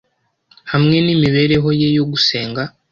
hamwe 0.71 0.97
n’imibereho 1.05 1.69
ye 1.79 1.89
yo 1.97 2.03
gusenga. 2.11 2.61